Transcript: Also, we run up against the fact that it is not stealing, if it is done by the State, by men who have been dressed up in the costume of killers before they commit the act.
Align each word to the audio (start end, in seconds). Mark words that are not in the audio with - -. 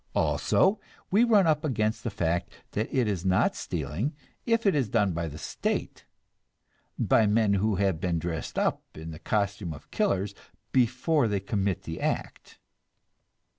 Also, 0.15 0.79
we 1.11 1.23
run 1.23 1.45
up 1.45 1.63
against 1.63 2.03
the 2.03 2.09
fact 2.09 2.49
that 2.71 2.91
it 2.91 3.07
is 3.07 3.23
not 3.23 3.55
stealing, 3.55 4.15
if 4.47 4.65
it 4.65 4.73
is 4.73 4.89
done 4.89 5.11
by 5.13 5.27
the 5.27 5.37
State, 5.37 6.05
by 6.97 7.27
men 7.27 7.53
who 7.53 7.75
have 7.75 7.99
been 8.01 8.17
dressed 8.17 8.57
up 8.57 8.81
in 8.97 9.11
the 9.11 9.19
costume 9.19 9.75
of 9.75 9.91
killers 9.91 10.33
before 10.71 11.27
they 11.27 11.39
commit 11.39 11.83
the 11.83 11.99
act. 12.01 12.57